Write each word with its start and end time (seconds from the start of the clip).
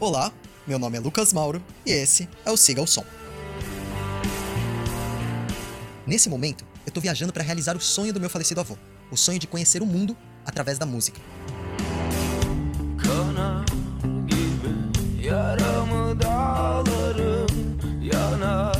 Olá, 0.00 0.32
meu 0.64 0.78
nome 0.78 0.96
é 0.96 1.00
Lucas 1.00 1.32
Mauro 1.32 1.60
e 1.84 1.90
esse 1.90 2.28
é 2.44 2.52
o 2.52 2.56
Siga 2.56 2.80
o 2.80 2.86
Som. 2.86 3.04
Nesse 6.06 6.28
momento, 6.28 6.64
eu 6.86 6.92
tô 6.92 7.00
viajando 7.00 7.32
para 7.32 7.42
realizar 7.42 7.76
o 7.76 7.80
sonho 7.80 8.12
do 8.12 8.20
meu 8.20 8.30
falecido 8.30 8.60
avô, 8.60 8.78
o 9.10 9.16
sonho 9.16 9.40
de 9.40 9.48
conhecer 9.48 9.82
o 9.82 9.86
mundo 9.86 10.16
através 10.46 10.78
da 10.78 10.86
música. 10.86 11.20
Yanar 18.00 18.76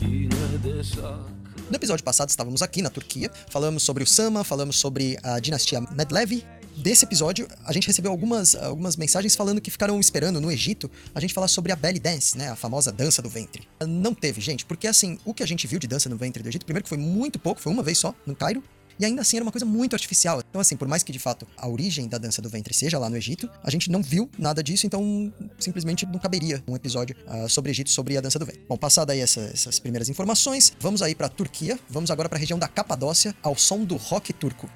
yine 0.00 0.62
de 0.64 0.84
sakın 0.84 1.25
No 1.68 1.74
episódio 1.74 2.04
passado 2.04 2.28
estávamos 2.28 2.62
aqui 2.62 2.80
na 2.80 2.88
Turquia, 2.88 3.28
falamos 3.50 3.82
sobre 3.82 4.04
o 4.04 4.06
Sama, 4.06 4.44
falamos 4.44 4.76
sobre 4.76 5.18
a 5.20 5.40
dinastia 5.40 5.80
Medlevi. 5.80 6.44
Desse 6.76 7.04
episódio, 7.04 7.48
a 7.64 7.72
gente 7.72 7.88
recebeu 7.88 8.12
algumas, 8.12 8.54
algumas 8.54 8.96
mensagens 8.96 9.34
falando 9.34 9.60
que 9.60 9.68
ficaram 9.68 9.98
esperando 9.98 10.40
no 10.40 10.52
Egito 10.52 10.88
a 11.12 11.18
gente 11.18 11.34
falar 11.34 11.48
sobre 11.48 11.72
a 11.72 11.76
belly 11.76 11.98
dance, 11.98 12.38
né, 12.38 12.50
a 12.50 12.54
famosa 12.54 12.92
dança 12.92 13.20
do 13.20 13.28
ventre. 13.28 13.66
Não 13.84 14.14
teve, 14.14 14.40
gente, 14.40 14.64
porque 14.64 14.86
assim, 14.86 15.18
o 15.24 15.34
que 15.34 15.42
a 15.42 15.46
gente 15.46 15.66
viu 15.66 15.80
de 15.80 15.88
dança 15.88 16.08
no 16.08 16.16
ventre 16.16 16.40
do 16.40 16.48
Egito, 16.48 16.64
primeiro 16.64 16.84
que 16.84 16.88
foi 16.88 16.98
muito 16.98 17.36
pouco, 17.36 17.60
foi 17.60 17.72
uma 17.72 17.82
vez 17.82 17.98
só, 17.98 18.14
no 18.24 18.36
Cairo, 18.36 18.62
e 18.98 19.04
ainda 19.04 19.22
assim 19.22 19.36
era 19.36 19.44
uma 19.44 19.52
coisa 19.52 19.64
muito 19.66 19.94
artificial. 19.94 20.40
Então, 20.48 20.60
assim, 20.60 20.76
por 20.76 20.88
mais 20.88 21.02
que 21.02 21.12
de 21.12 21.18
fato 21.18 21.46
a 21.56 21.68
origem 21.68 22.08
da 22.08 22.18
dança 22.18 22.40
do 22.42 22.48
ventre 22.48 22.72
seja 22.74 22.98
lá 22.98 23.08
no 23.10 23.16
Egito, 23.16 23.48
a 23.62 23.70
gente 23.70 23.90
não 23.90 24.02
viu 24.02 24.30
nada 24.38 24.62
disso, 24.62 24.86
então 24.86 25.32
simplesmente 25.58 26.06
não 26.06 26.18
caberia 26.18 26.62
um 26.68 26.74
episódio 26.76 27.16
ah, 27.26 27.48
sobre 27.48 27.70
Egito, 27.70 27.90
sobre 27.90 28.16
a 28.16 28.20
dança 28.20 28.38
do 28.38 28.46
ventre. 28.46 28.62
Bom, 28.68 28.76
passada 28.76 29.12
aí 29.12 29.20
essa- 29.20 29.40
essas 29.52 29.78
primeiras 29.78 30.08
informações, 30.08 30.72
vamos 30.80 31.02
aí 31.02 31.14
pra 31.14 31.28
Turquia, 31.28 31.78
vamos 31.88 32.10
agora 32.10 32.28
pra 32.28 32.38
região 32.38 32.58
da 32.58 32.68
Capadócia, 32.68 33.34
ao 33.42 33.56
som 33.56 33.84
do 33.84 33.96
rock 33.96 34.32
turco. 34.32 34.68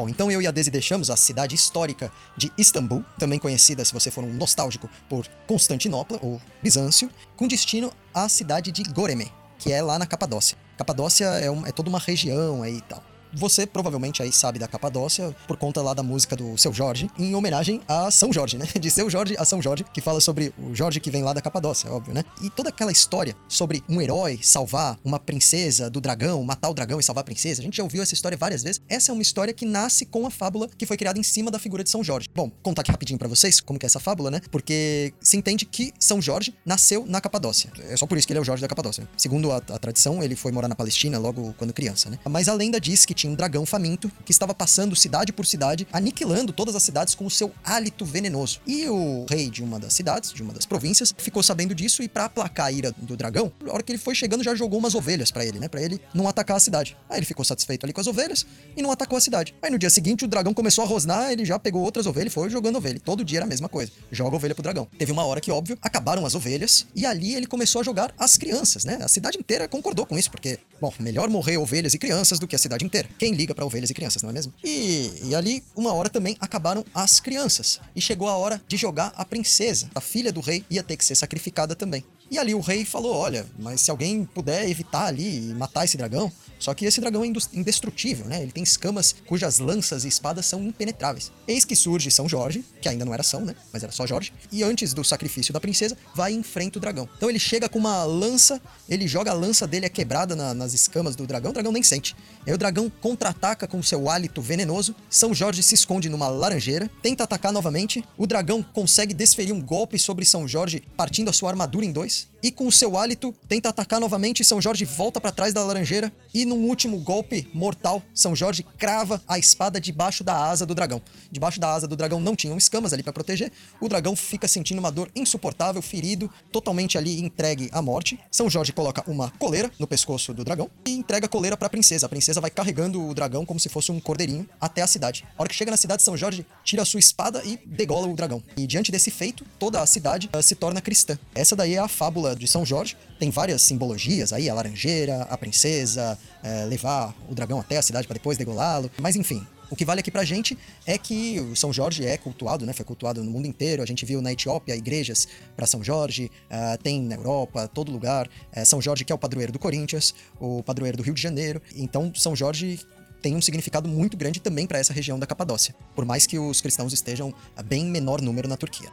Bom, 0.00 0.08
então 0.08 0.30
eu 0.30 0.40
e 0.40 0.46
a 0.46 0.50
Desi 0.50 0.70
deixamos 0.70 1.10
a 1.10 1.16
cidade 1.16 1.54
histórica 1.54 2.10
de 2.34 2.50
Istambul, 2.56 3.04
também 3.18 3.38
conhecida, 3.38 3.84
se 3.84 3.92
você 3.92 4.10
for 4.10 4.24
um 4.24 4.32
nostálgico, 4.32 4.88
por 5.10 5.26
Constantinopla 5.46 6.18
ou 6.22 6.40
Bizâncio, 6.62 7.10
com 7.36 7.46
destino 7.46 7.92
à 8.14 8.26
cidade 8.26 8.72
de 8.72 8.82
Goreme, 8.82 9.30
que 9.58 9.70
é 9.70 9.82
lá 9.82 9.98
na 9.98 10.06
Capadócia. 10.06 10.56
Capadócia 10.78 11.26
é, 11.26 11.50
um- 11.50 11.66
é 11.66 11.70
toda 11.70 11.90
uma 11.90 11.98
região 11.98 12.62
aí 12.62 12.78
e 12.78 12.80
tal. 12.80 13.04
Você 13.34 13.66
provavelmente 13.66 14.22
aí 14.22 14.32
sabe 14.32 14.58
da 14.58 14.66
Capadócia 14.66 15.34
por 15.46 15.56
conta 15.56 15.80
lá 15.82 15.94
da 15.94 16.02
música 16.02 16.36
do 16.36 16.56
Seu 16.58 16.72
Jorge, 16.72 17.08
em 17.18 17.34
homenagem 17.34 17.80
a 17.86 18.10
São 18.10 18.32
Jorge, 18.32 18.58
né? 18.58 18.66
De 18.80 18.90
Seu 18.90 19.08
Jorge 19.08 19.36
a 19.38 19.44
São 19.44 19.60
Jorge, 19.62 19.84
que 19.92 20.00
fala 20.00 20.20
sobre 20.20 20.52
o 20.58 20.74
Jorge 20.74 21.00
que 21.00 21.10
vem 21.10 21.22
lá 21.22 21.32
da 21.32 21.40
Capadócia, 21.40 21.90
óbvio, 21.90 22.14
né? 22.14 22.24
E 22.42 22.50
toda 22.50 22.68
aquela 22.68 22.92
história 22.92 23.36
sobre 23.48 23.82
um 23.88 24.00
herói 24.00 24.38
salvar 24.42 24.98
uma 25.04 25.18
princesa 25.18 25.90
do 25.90 26.00
dragão, 26.00 26.42
matar 26.42 26.70
o 26.70 26.74
dragão 26.74 26.98
e 26.98 27.02
salvar 27.02 27.22
a 27.22 27.24
princesa, 27.24 27.60
a 27.60 27.64
gente 27.64 27.76
já 27.76 27.82
ouviu 27.82 28.02
essa 28.02 28.14
história 28.14 28.36
várias 28.36 28.62
vezes. 28.62 28.80
Essa 28.88 29.10
é 29.10 29.12
uma 29.12 29.22
história 29.22 29.52
que 29.52 29.64
nasce 29.64 30.04
com 30.06 30.26
a 30.26 30.30
fábula 30.30 30.68
que 30.76 30.86
foi 30.86 30.96
criada 30.96 31.18
em 31.18 31.22
cima 31.22 31.50
da 31.50 31.58
figura 31.58 31.84
de 31.84 31.90
São 31.90 32.02
Jorge. 32.02 32.28
Bom, 32.34 32.50
contar 32.62 32.82
aqui 32.82 32.90
rapidinho 32.90 33.18
pra 33.18 33.28
vocês 33.28 33.60
como 33.60 33.78
que 33.78 33.86
é 33.86 33.88
essa 33.88 34.00
fábula, 34.00 34.30
né? 34.30 34.40
Porque 34.50 35.12
se 35.20 35.36
entende 35.36 35.64
que 35.64 35.92
São 35.98 36.20
Jorge 36.20 36.54
nasceu 36.64 37.04
na 37.06 37.20
Capadócia. 37.20 37.70
É 37.88 37.96
só 37.96 38.06
por 38.06 38.18
isso 38.18 38.26
que 38.26 38.32
ele 38.32 38.38
é 38.38 38.42
o 38.42 38.44
Jorge 38.44 38.60
da 38.60 38.68
Capadócia. 38.68 39.08
Segundo 39.16 39.52
a, 39.52 39.56
a 39.56 39.78
tradição, 39.78 40.22
ele 40.22 40.34
foi 40.34 40.52
morar 40.52 40.68
na 40.68 40.74
Palestina 40.74 41.18
logo 41.18 41.54
quando 41.58 41.72
criança, 41.72 42.10
né? 42.10 42.18
Mas 42.28 42.48
a 42.48 42.54
lenda 42.54 42.80
diz 42.80 43.04
que 43.04 43.14
tinha 43.20 43.32
um 43.32 43.36
dragão 43.36 43.66
faminto 43.66 44.10
que 44.24 44.32
estava 44.32 44.54
passando 44.54 44.96
cidade 44.96 45.32
por 45.32 45.44
cidade, 45.44 45.86
aniquilando 45.92 46.52
todas 46.52 46.74
as 46.74 46.82
cidades 46.82 47.14
com 47.14 47.26
o 47.26 47.30
seu 47.30 47.52
hálito 47.62 48.04
venenoso. 48.04 48.60
E 48.66 48.88
o 48.88 49.26
rei 49.28 49.50
de 49.50 49.62
uma 49.62 49.78
das 49.78 49.92
cidades, 49.92 50.32
de 50.32 50.42
uma 50.42 50.54
das 50.54 50.64
províncias, 50.64 51.14
ficou 51.16 51.42
sabendo 51.42 51.74
disso 51.74 52.02
e 52.02 52.08
pra 52.08 52.24
aplacar 52.24 52.66
a 52.66 52.72
ira 52.72 52.94
do 52.96 53.16
dragão, 53.16 53.52
na 53.62 53.72
hora 53.72 53.82
que 53.82 53.92
ele 53.92 53.98
foi 53.98 54.14
chegando 54.14 54.42
já 54.42 54.54
jogou 54.54 54.78
umas 54.78 54.94
ovelhas 54.94 55.30
pra 55.30 55.44
ele, 55.44 55.58
né? 55.58 55.68
Pra 55.68 55.82
ele 55.82 56.00
não 56.14 56.26
atacar 56.26 56.56
a 56.56 56.60
cidade. 56.60 56.96
Aí 57.08 57.18
ele 57.18 57.26
ficou 57.26 57.44
satisfeito 57.44 57.84
ali 57.84 57.92
com 57.92 58.00
as 58.00 58.06
ovelhas 58.06 58.46
e 58.74 58.82
não 58.82 58.90
atacou 58.90 59.18
a 59.18 59.20
cidade. 59.20 59.54
Aí 59.60 59.70
no 59.70 59.78
dia 59.78 59.90
seguinte 59.90 60.24
o 60.24 60.28
dragão 60.28 60.54
começou 60.54 60.82
a 60.82 60.86
rosnar, 60.86 61.30
ele 61.30 61.44
já 61.44 61.58
pegou 61.58 61.82
outras 61.82 62.06
ovelhas 62.06 62.32
e 62.32 62.34
foi 62.34 62.48
jogando 62.48 62.76
ovelha. 62.76 63.00
Todo 63.04 63.24
dia 63.24 63.38
era 63.38 63.44
a 63.44 63.48
mesma 63.48 63.68
coisa. 63.68 63.92
Joga 64.10 64.36
ovelha 64.36 64.54
pro 64.54 64.62
dragão. 64.62 64.88
Teve 64.98 65.12
uma 65.12 65.24
hora 65.24 65.40
que, 65.40 65.50
óbvio, 65.50 65.78
acabaram 65.82 66.24
as 66.24 66.34
ovelhas 66.34 66.86
e 66.94 67.04
ali 67.04 67.34
ele 67.34 67.46
começou 67.46 67.80
a 67.80 67.84
jogar 67.84 68.14
as 68.18 68.38
crianças, 68.38 68.84
né? 68.84 68.98
A 69.02 69.08
cidade 69.08 69.38
inteira 69.38 69.68
concordou 69.68 70.06
com 70.06 70.18
isso, 70.18 70.30
porque, 70.30 70.58
bom, 70.80 70.92
melhor 70.98 71.28
morrer 71.28 71.58
ovelhas 71.58 71.92
e 71.92 71.98
crianças 71.98 72.38
do 72.38 72.46
que 72.46 72.56
a 72.56 72.58
cidade 72.58 72.84
inteira. 72.84 73.09
Quem 73.18 73.32
liga 73.34 73.54
pra 73.54 73.64
ovelhas 73.64 73.90
e 73.90 73.94
crianças, 73.94 74.22
não 74.22 74.30
é 74.30 74.32
mesmo? 74.32 74.52
E, 74.64 75.12
e 75.24 75.34
ali, 75.34 75.62
uma 75.76 75.92
hora 75.92 76.08
também 76.08 76.36
acabaram 76.40 76.84
as 76.94 77.20
crianças. 77.20 77.80
E 77.94 78.00
chegou 78.00 78.28
a 78.28 78.36
hora 78.36 78.60
de 78.66 78.76
jogar 78.76 79.12
a 79.16 79.24
princesa. 79.24 79.90
A 79.94 80.00
filha 80.00 80.32
do 80.32 80.40
rei 80.40 80.64
ia 80.70 80.82
ter 80.82 80.96
que 80.96 81.04
ser 81.04 81.14
sacrificada 81.14 81.74
também. 81.74 82.04
E 82.30 82.38
ali 82.38 82.54
o 82.54 82.60
rei 82.60 82.84
falou: 82.84 83.14
Olha, 83.14 83.46
mas 83.58 83.80
se 83.80 83.90
alguém 83.90 84.24
puder 84.24 84.68
evitar 84.68 85.06
ali 85.06 85.50
e 85.50 85.54
matar 85.54 85.84
esse 85.84 85.96
dragão. 85.96 86.30
Só 86.60 86.72
que 86.74 86.84
esse 86.84 87.00
dragão 87.00 87.24
é 87.24 87.26
indestrutível, 87.54 88.26
né? 88.26 88.42
Ele 88.42 88.52
tem 88.52 88.62
escamas 88.62 89.14
cujas 89.26 89.58
lanças 89.58 90.04
e 90.04 90.08
espadas 90.08 90.46
são 90.46 90.62
impenetráveis. 90.62 91.32
Eis 91.48 91.64
que 91.64 91.74
surge 91.74 92.10
São 92.10 92.28
Jorge, 92.28 92.64
que 92.80 92.88
ainda 92.88 93.04
não 93.04 93.12
era 93.14 93.22
São, 93.22 93.40
né? 93.44 93.56
Mas 93.72 93.82
era 93.82 93.90
só 93.90 94.06
Jorge. 94.06 94.32
E 94.52 94.62
antes 94.62 94.92
do 94.92 95.02
sacrifício 95.02 95.52
da 95.52 95.58
princesa, 95.60 95.96
vai 96.14 96.32
e 96.32 96.36
enfrenta 96.36 96.78
o 96.78 96.80
dragão. 96.80 97.08
Então 97.16 97.28
ele 97.28 97.38
chega 97.38 97.68
com 97.68 97.78
uma 97.78 98.04
lança, 98.04 98.60
ele 98.88 99.08
joga 99.08 99.30
a 99.30 99.34
lança 99.34 99.66
dele, 99.66 99.86
é 99.86 99.88
quebrada 99.88 100.36
na- 100.36 100.54
nas 100.54 100.74
escamas 100.74 101.16
do 101.16 101.26
dragão, 101.26 101.50
o 101.50 101.54
dragão 101.54 101.72
nem 101.72 101.82
sente. 101.82 102.14
Aí 102.46 102.52
o 102.52 102.58
dragão 102.58 102.90
contra-ataca 103.00 103.66
com 103.66 103.82
seu 103.82 104.08
hálito 104.10 104.40
venenoso. 104.42 104.94
São 105.08 105.32
Jorge 105.34 105.62
se 105.62 105.74
esconde 105.74 106.08
numa 106.08 106.28
laranjeira, 106.28 106.90
tenta 107.02 107.24
atacar 107.24 107.52
novamente. 107.52 108.04
O 108.18 108.26
dragão 108.26 108.62
consegue 108.62 109.14
desferir 109.14 109.52
um 109.52 109.60
golpe 109.60 109.98
sobre 109.98 110.24
São 110.26 110.46
Jorge, 110.46 110.82
partindo 110.96 111.30
a 111.30 111.32
sua 111.32 111.50
armadura 111.50 111.86
em 111.86 111.92
dois. 111.92 112.28
E 112.42 112.50
com 112.50 112.66
o 112.66 112.72
seu 112.72 112.96
hálito, 112.96 113.34
tenta 113.48 113.68
atacar 113.68 114.00
novamente. 114.00 114.44
São 114.44 114.60
Jorge 114.60 114.84
volta 114.84 115.20
pra 115.20 115.30
trás 115.30 115.52
da 115.52 115.62
laranjeira. 115.62 116.12
E 116.32 116.44
num 116.44 116.68
último 116.68 116.98
golpe 116.98 117.48
mortal, 117.52 118.02
São 118.14 118.34
Jorge 118.34 118.64
crava 118.78 119.22
a 119.28 119.38
espada 119.38 119.80
debaixo 119.80 120.24
da 120.24 120.36
asa 120.36 120.64
do 120.64 120.74
dragão. 120.74 121.02
Debaixo 121.30 121.60
da 121.60 121.72
asa 121.72 121.86
do 121.86 121.96
dragão 121.96 122.20
não 122.20 122.34
tinham 122.34 122.56
escamas 122.56 122.92
ali 122.92 123.02
pra 123.02 123.12
proteger. 123.12 123.52
O 123.80 123.88
dragão 123.88 124.16
fica 124.16 124.48
sentindo 124.48 124.78
uma 124.78 124.90
dor 124.90 125.10
insuportável, 125.14 125.82
ferido, 125.82 126.30
totalmente 126.50 126.96
ali 126.96 127.20
entregue 127.20 127.68
à 127.72 127.82
morte. 127.82 128.18
São 128.30 128.48
Jorge 128.48 128.72
coloca 128.72 129.02
uma 129.10 129.30
coleira 129.32 129.70
no 129.78 129.86
pescoço 129.86 130.32
do 130.32 130.44
dragão 130.44 130.70
e 130.86 130.92
entrega 130.92 131.26
a 131.26 131.28
coleira 131.28 131.56
pra 131.56 131.68
princesa. 131.68 132.06
A 132.06 132.08
princesa 132.08 132.40
vai 132.40 132.50
carregando 132.50 133.06
o 133.06 133.14
dragão 133.14 133.44
como 133.44 133.60
se 133.60 133.68
fosse 133.68 133.92
um 133.92 134.00
cordeirinho 134.00 134.48
até 134.60 134.82
a 134.82 134.86
cidade. 134.86 135.24
A 135.36 135.42
hora 135.42 135.48
que 135.48 135.54
chega 135.54 135.70
na 135.70 135.76
cidade, 135.76 136.02
São 136.02 136.16
Jorge 136.16 136.46
tira 136.64 136.82
a 136.82 136.84
sua 136.86 137.00
espada 137.00 137.42
e 137.44 137.58
degola 137.66 138.06
o 138.06 138.14
dragão. 138.14 138.42
E 138.56 138.66
diante 138.66 138.90
desse 138.90 139.10
feito, 139.10 139.44
toda 139.58 139.80
a 139.80 139.86
cidade 139.86 140.30
ah, 140.32 140.42
se 140.42 140.54
torna 140.54 140.80
cristã. 140.80 141.18
Essa 141.34 141.54
daí 141.54 141.74
é 141.74 141.78
a 141.78 141.88
fábula 141.88 142.29
de 142.34 142.46
São 142.48 142.64
Jorge. 142.64 142.96
Tem 143.18 143.30
várias 143.30 143.62
simbologias 143.62 144.32
aí, 144.32 144.48
a 144.48 144.54
laranjeira, 144.54 145.22
a 145.22 145.36
princesa, 145.36 146.18
eh, 146.42 146.64
levar 146.66 147.14
o 147.28 147.34
dragão 147.34 147.60
até 147.60 147.76
a 147.76 147.82
cidade 147.82 148.06
para 148.06 148.14
depois 148.14 148.38
degolá-lo. 148.38 148.90
Mas 148.98 149.16
enfim, 149.16 149.46
o 149.70 149.76
que 149.76 149.84
vale 149.84 150.00
aqui 150.00 150.10
pra 150.10 150.24
gente 150.24 150.58
é 150.84 150.98
que 150.98 151.38
o 151.38 151.54
São 151.54 151.72
Jorge 151.72 152.04
é 152.04 152.16
cultuado, 152.16 152.66
né? 152.66 152.72
Foi 152.72 152.84
cultuado 152.84 153.22
no 153.22 153.30
mundo 153.30 153.46
inteiro. 153.46 153.82
A 153.82 153.86
gente 153.86 154.04
viu 154.04 154.20
na 154.20 154.32
Etiópia 154.32 154.74
igrejas 154.74 155.28
para 155.56 155.64
São 155.66 155.82
Jorge, 155.82 156.30
ah, 156.50 156.76
tem 156.82 157.00
na 157.00 157.14
Europa, 157.14 157.68
todo 157.68 157.92
lugar. 157.92 158.28
Eh, 158.52 158.64
São 158.64 158.82
Jorge 158.82 159.04
que 159.04 159.12
é 159.12 159.14
o 159.14 159.18
padroeiro 159.18 159.52
do 159.52 159.58
Corinthians, 159.58 160.12
o 160.40 160.62
padroeiro 160.62 160.96
do 160.96 161.02
Rio 161.04 161.14
de 161.14 161.22
Janeiro. 161.22 161.62
Então, 161.76 162.12
São 162.16 162.34
Jorge 162.34 162.80
tem 163.22 163.36
um 163.36 163.40
significado 163.40 163.88
muito 163.88 164.16
grande 164.16 164.40
também 164.40 164.66
para 164.66 164.78
essa 164.78 164.92
região 164.92 165.18
da 165.18 165.26
Capadócia, 165.26 165.74
por 165.94 166.04
mais 166.04 166.26
que 166.26 166.38
os 166.38 166.60
cristãos 166.60 166.92
estejam 166.92 167.32
a 167.56 167.62
bem 167.62 167.84
menor 167.84 168.20
número 168.20 168.48
na 168.48 168.56
Turquia. 168.56 168.90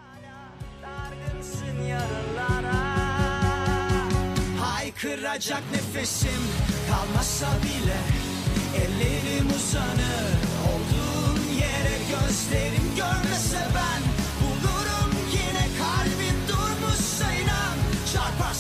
Haykıracak 4.98 5.64
nefesim 5.72 6.44
bile 7.64 7.98
Ellerim 8.76 9.48
uzanır 9.48 10.38
olduğun 10.68 11.54
yere 11.54 11.98
Gözlerim 12.10 12.96
görmese 12.96 13.68
ben 13.76 14.02
Bulurum 14.42 15.12
yine 15.32 15.68
durmuşsa 16.48 17.34
inan 17.34 17.78
Çarpar 18.14 18.56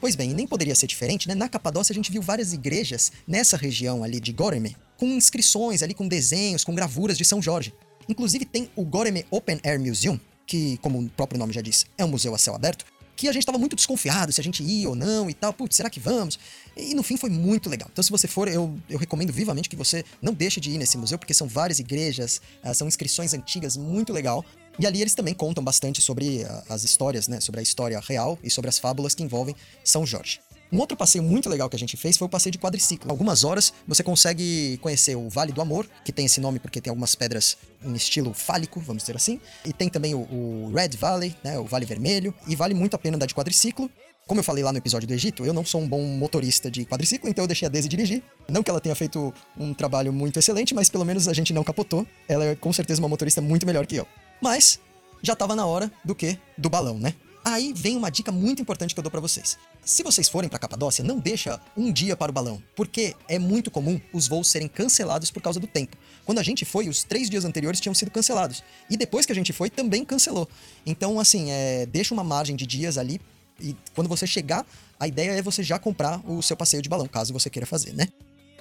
Pois 0.00 0.18
bem, 0.18 0.36
nem 0.36 0.46
poderia 0.46 0.74
ser 0.74 0.88
diferente, 0.88 1.28
né? 1.28 1.34
Na 1.34 1.48
Capadócia 1.48 1.92
a 1.92 1.96
gente 1.96 2.12
viu 2.12 2.22
várias 2.22 2.52
igrejas 2.52 3.12
nessa 3.26 3.56
região 3.56 4.04
ali 4.04 4.20
de 4.20 4.32
Goreme, 4.32 4.76
com 4.96 5.06
inscrições 5.06 5.82
ali, 5.82 5.94
com 5.94 6.08
desenhos, 6.08 6.64
com 6.64 6.74
gravuras 6.74 7.18
de 7.18 7.24
São 7.24 7.42
Jorge. 7.42 7.72
Inclusive 8.08 8.44
tem 8.44 8.68
o 8.76 8.84
Goreme 8.84 9.24
Open 9.30 9.60
Air 9.64 9.80
Museum, 9.80 10.18
que, 10.46 10.76
como 10.78 11.00
o 11.00 11.08
próprio 11.10 11.38
nome 11.38 11.52
já 11.52 11.60
diz, 11.60 11.86
é 11.98 12.04
um 12.04 12.08
museu 12.08 12.34
a 12.34 12.38
céu 12.38 12.54
aberto, 12.54 12.84
que 13.22 13.28
a 13.28 13.32
gente 13.32 13.42
estava 13.42 13.58
muito 13.58 13.76
desconfiado 13.76 14.32
se 14.32 14.40
a 14.40 14.44
gente 14.44 14.64
ia 14.64 14.88
ou 14.88 14.96
não 14.96 15.30
e 15.30 15.34
tal. 15.34 15.52
Putz, 15.52 15.76
será 15.76 15.88
que 15.88 16.00
vamos? 16.00 16.38
E 16.76 16.92
no 16.92 17.02
fim 17.02 17.16
foi 17.16 17.30
muito 17.30 17.70
legal. 17.70 17.88
Então, 17.92 18.02
se 18.02 18.10
você 18.10 18.26
for, 18.26 18.48
eu, 18.48 18.76
eu 18.90 18.98
recomendo 18.98 19.32
vivamente 19.32 19.68
que 19.68 19.76
você 19.76 20.04
não 20.20 20.34
deixe 20.34 20.60
de 20.60 20.70
ir 20.70 20.78
nesse 20.78 20.98
museu, 20.98 21.18
porque 21.18 21.32
são 21.32 21.46
várias 21.46 21.78
igrejas, 21.78 22.40
ah, 22.62 22.74
são 22.74 22.88
inscrições 22.88 23.32
antigas, 23.32 23.76
muito 23.76 24.12
legal. 24.12 24.44
E 24.78 24.86
ali 24.86 25.00
eles 25.00 25.14
também 25.14 25.34
contam 25.34 25.62
bastante 25.62 26.00
sobre 26.02 26.44
ah, 26.44 26.64
as 26.68 26.82
histórias, 26.82 27.28
né? 27.28 27.40
Sobre 27.40 27.60
a 27.60 27.62
história 27.62 28.00
real 28.00 28.36
e 28.42 28.50
sobre 28.50 28.68
as 28.68 28.78
fábulas 28.78 29.14
que 29.14 29.22
envolvem 29.22 29.54
São 29.84 30.04
Jorge. 30.04 30.40
Um 30.72 30.78
outro 30.78 30.96
passeio 30.96 31.22
muito 31.22 31.50
legal 31.50 31.68
que 31.68 31.76
a 31.76 31.78
gente 31.78 31.98
fez 31.98 32.16
foi 32.16 32.24
o 32.24 32.30
passeio 32.30 32.50
de 32.50 32.58
quadriciclo. 32.58 33.10
Algumas 33.10 33.44
horas 33.44 33.74
você 33.86 34.02
consegue 34.02 34.78
conhecer 34.80 35.14
o 35.14 35.28
Vale 35.28 35.52
do 35.52 35.60
Amor, 35.60 35.86
que 36.02 36.10
tem 36.10 36.24
esse 36.24 36.40
nome 36.40 36.58
porque 36.58 36.80
tem 36.80 36.90
algumas 36.90 37.14
pedras 37.14 37.58
em 37.84 37.92
estilo 37.92 38.32
fálico, 38.32 38.80
vamos 38.80 39.02
dizer 39.02 39.14
assim. 39.14 39.38
E 39.66 39.72
tem 39.72 39.90
também 39.90 40.14
o, 40.14 40.20
o 40.20 40.72
Red 40.74 40.96
Valley, 40.96 41.36
né, 41.44 41.58
o 41.58 41.64
Vale 41.64 41.84
Vermelho. 41.84 42.34
E 42.48 42.56
vale 42.56 42.72
muito 42.72 42.94
a 42.94 42.98
pena 42.98 43.16
andar 43.16 43.26
de 43.26 43.34
quadriciclo. 43.34 43.90
Como 44.26 44.40
eu 44.40 44.44
falei 44.44 44.64
lá 44.64 44.72
no 44.72 44.78
episódio 44.78 45.06
do 45.06 45.12
Egito, 45.12 45.44
eu 45.44 45.52
não 45.52 45.62
sou 45.62 45.78
um 45.78 45.86
bom 45.86 46.02
motorista 46.02 46.70
de 46.70 46.86
quadriciclo, 46.86 47.28
então 47.28 47.44
eu 47.44 47.48
deixei 47.48 47.66
a 47.66 47.70
Daisy 47.70 47.88
dirigir. 47.88 48.22
Não 48.48 48.62
que 48.62 48.70
ela 48.70 48.80
tenha 48.80 48.94
feito 48.94 49.34
um 49.58 49.74
trabalho 49.74 50.10
muito 50.10 50.38
excelente, 50.38 50.74
mas 50.74 50.88
pelo 50.88 51.04
menos 51.04 51.28
a 51.28 51.34
gente 51.34 51.52
não 51.52 51.62
capotou. 51.62 52.06
Ela 52.26 52.46
é 52.46 52.54
com 52.54 52.72
certeza 52.72 52.98
uma 53.02 53.08
motorista 53.10 53.42
muito 53.42 53.66
melhor 53.66 53.86
que 53.86 53.96
eu. 53.96 54.06
Mas 54.40 54.80
já 55.22 55.36
tava 55.36 55.54
na 55.54 55.66
hora 55.66 55.92
do 56.02 56.14
que? 56.14 56.38
Do 56.56 56.70
balão, 56.70 56.98
né? 56.98 57.14
Aí 57.44 57.72
vem 57.74 57.96
uma 57.96 58.10
dica 58.10 58.30
muito 58.30 58.62
importante 58.62 58.94
que 58.94 59.00
eu 59.00 59.02
dou 59.02 59.10
para 59.10 59.20
vocês. 59.20 59.58
Se 59.84 60.04
vocês 60.04 60.28
forem 60.28 60.48
para 60.48 60.60
Capadócia, 60.60 61.02
não 61.02 61.18
deixa 61.18 61.60
um 61.76 61.92
dia 61.92 62.16
para 62.16 62.30
o 62.30 62.32
balão, 62.32 62.62
porque 62.76 63.16
é 63.28 63.36
muito 63.38 63.70
comum 63.70 64.00
os 64.12 64.28
voos 64.28 64.46
serem 64.46 64.68
cancelados 64.68 65.30
por 65.30 65.42
causa 65.42 65.58
do 65.58 65.66
tempo. 65.66 65.96
Quando 66.24 66.38
a 66.38 66.42
gente 66.42 66.64
foi, 66.64 66.88
os 66.88 67.02
três 67.02 67.28
dias 67.28 67.44
anteriores 67.44 67.80
tinham 67.80 67.94
sido 67.94 68.12
cancelados. 68.12 68.62
E 68.88 68.96
depois 68.96 69.26
que 69.26 69.32
a 69.32 69.34
gente 69.34 69.52
foi, 69.52 69.70
também 69.70 70.04
cancelou. 70.04 70.48
Então, 70.86 71.18
assim, 71.18 71.50
é, 71.50 71.84
deixa 71.86 72.14
uma 72.14 72.22
margem 72.22 72.54
de 72.54 72.64
dias 72.64 72.96
ali. 72.96 73.20
E 73.60 73.76
quando 73.94 74.08
você 74.08 74.26
chegar, 74.26 74.64
a 75.00 75.08
ideia 75.08 75.32
é 75.32 75.42
você 75.42 75.64
já 75.64 75.80
comprar 75.80 76.20
o 76.24 76.40
seu 76.42 76.56
passeio 76.56 76.82
de 76.82 76.88
balão, 76.88 77.08
caso 77.08 77.32
você 77.32 77.50
queira 77.50 77.66
fazer, 77.66 77.92
né? 77.92 78.06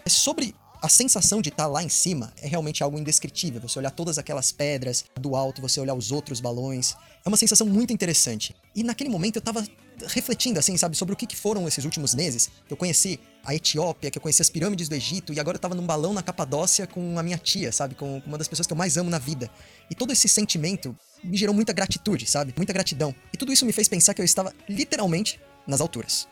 É 0.03 0.09
sobre 0.09 0.55
a 0.81 0.89
sensação 0.89 1.41
de 1.41 1.49
estar 1.49 1.67
lá 1.67 1.83
em 1.83 1.89
cima 1.89 2.33
é 2.41 2.47
realmente 2.47 2.81
algo 2.81 2.97
indescritível. 2.97 3.61
Você 3.61 3.77
olhar 3.77 3.91
todas 3.91 4.17
aquelas 4.17 4.51
pedras 4.51 5.05
do 5.19 5.35
alto, 5.35 5.61
você 5.61 5.79
olhar 5.79 5.93
os 5.93 6.11
outros 6.11 6.39
balões. 6.39 6.95
É 7.23 7.29
uma 7.29 7.37
sensação 7.37 7.67
muito 7.67 7.93
interessante. 7.93 8.55
E 8.75 8.83
naquele 8.83 9.09
momento 9.09 9.35
eu 9.35 9.41
tava 9.41 9.63
refletindo, 10.07 10.57
assim, 10.57 10.75
sabe, 10.77 10.97
sobre 10.97 11.13
o 11.13 11.15
que, 11.15 11.35
foram 11.35 11.67
esses 11.67 11.85
últimos 11.85 12.15
meses. 12.15 12.49
Eu 12.67 12.75
conheci 12.75 13.19
a 13.43 13.53
Etiópia, 13.53 14.09
que 14.09 14.17
eu 14.17 14.21
conheci 14.21 14.41
as 14.41 14.49
pirâmides 14.49 14.89
do 14.89 14.95
Egito, 14.95 15.31
e 15.31 15.39
agora 15.39 15.57
eu 15.57 15.59
tava 15.59 15.75
num 15.75 15.85
balão 15.85 16.13
na 16.13 16.23
Capadócia 16.23 16.87
com 16.87 17.19
a 17.19 17.21
minha 17.21 17.37
tia, 17.37 17.71
sabe, 17.71 17.93
com 17.93 18.19
uma 18.25 18.37
das 18.37 18.47
pessoas 18.47 18.65
que 18.65 18.73
eu 18.73 18.77
mais 18.77 18.97
amo 18.97 19.09
na 19.09 19.19
vida. 19.19 19.51
E 19.89 19.93
todo 19.93 20.11
esse 20.11 20.27
sentimento 20.27 20.97
me 21.23 21.37
gerou 21.37 21.53
muita 21.53 21.73
gratitude, 21.73 22.25
sabe, 22.25 22.55
muita 22.57 22.73
gratidão. 22.73 23.13
E 23.31 23.37
tudo 23.37 23.53
isso 23.53 23.65
me 23.67 23.71
fez 23.71 23.87
pensar 23.87 24.15
que 24.15 24.21
eu 24.21 24.25
estava 24.25 24.51
literalmente 24.67 25.39
nas 25.67 25.79
alturas. 25.79 26.27